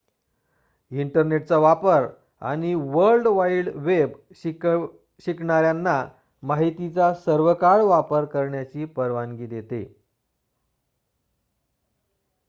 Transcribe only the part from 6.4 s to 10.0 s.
माहितीचा सर्वकाळ वापर करण्याची परवानगी देते